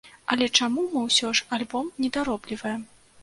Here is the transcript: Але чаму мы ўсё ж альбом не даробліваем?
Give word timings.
Але 0.35 0.45
чаму 0.59 0.85
мы 0.93 1.03
ўсё 1.09 1.29
ж 1.39 1.45
альбом 1.57 1.93
не 2.05 2.09
даробліваем? 2.17 2.81